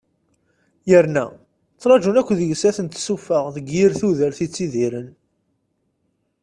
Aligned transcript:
Yerna 0.89 1.25
ttrajun 1.75 2.19
akk 2.21 2.29
deg-s 2.39 2.63
ad 2.69 2.75
ten-tessuffeɣ 2.77 3.45
deg 3.55 3.65
yir 3.75 3.91
tudert 3.99 4.39
i 4.45 4.47
ttidiren. 4.49 5.09